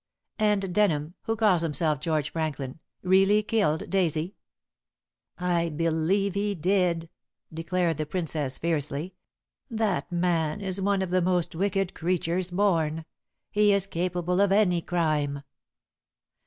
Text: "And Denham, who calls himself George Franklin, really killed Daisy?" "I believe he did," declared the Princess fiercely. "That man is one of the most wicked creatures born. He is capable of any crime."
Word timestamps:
"And 0.39 0.73
Denham, 0.73 1.13
who 1.25 1.35
calls 1.35 1.61
himself 1.61 1.99
George 1.99 2.31
Franklin, 2.31 2.79
really 3.03 3.43
killed 3.43 3.87
Daisy?" 3.91 4.33
"I 5.37 5.69
believe 5.69 6.33
he 6.33 6.55
did," 6.55 7.07
declared 7.53 7.97
the 7.97 8.07
Princess 8.07 8.57
fiercely. 8.57 9.13
"That 9.69 10.11
man 10.11 10.59
is 10.59 10.81
one 10.81 11.03
of 11.03 11.11
the 11.11 11.21
most 11.21 11.53
wicked 11.53 11.93
creatures 11.93 12.49
born. 12.49 13.05
He 13.51 13.71
is 13.73 13.85
capable 13.85 14.41
of 14.41 14.51
any 14.51 14.81
crime." 14.81 15.43